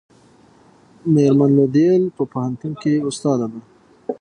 [1.13, 3.59] میرمن لو د ییل په پوهنتون کې استاده ده.